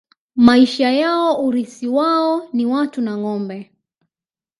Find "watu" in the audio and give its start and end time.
2.65-3.01